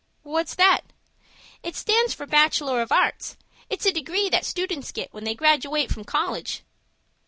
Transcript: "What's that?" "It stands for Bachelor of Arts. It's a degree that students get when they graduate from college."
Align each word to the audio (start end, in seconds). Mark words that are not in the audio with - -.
"What's 0.23 0.55
that?" 0.55 0.81
"It 1.61 1.75
stands 1.75 2.15
for 2.15 2.25
Bachelor 2.25 2.81
of 2.81 2.91
Arts. 2.91 3.37
It's 3.69 3.85
a 3.85 3.91
degree 3.93 4.29
that 4.29 4.45
students 4.45 4.91
get 4.91 5.13
when 5.13 5.25
they 5.25 5.35
graduate 5.35 5.91
from 5.91 6.05
college." 6.05 6.63